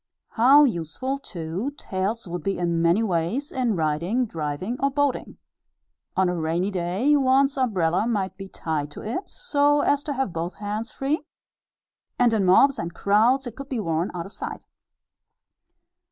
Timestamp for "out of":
14.15-14.33